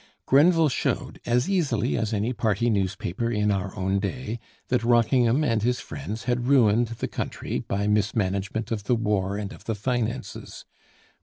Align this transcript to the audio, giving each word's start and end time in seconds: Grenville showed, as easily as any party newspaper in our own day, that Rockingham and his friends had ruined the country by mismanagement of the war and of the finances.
Grenville 0.25 0.67
showed, 0.67 1.21
as 1.27 1.47
easily 1.47 1.95
as 1.95 2.11
any 2.11 2.33
party 2.33 2.71
newspaper 2.71 3.29
in 3.29 3.51
our 3.51 3.77
own 3.77 3.99
day, 3.99 4.39
that 4.69 4.83
Rockingham 4.83 5.43
and 5.43 5.61
his 5.61 5.79
friends 5.79 6.23
had 6.23 6.47
ruined 6.47 6.87
the 6.87 7.07
country 7.07 7.59
by 7.59 7.85
mismanagement 7.85 8.71
of 8.71 8.85
the 8.85 8.95
war 8.95 9.37
and 9.37 9.53
of 9.53 9.65
the 9.65 9.75
finances. 9.75 10.65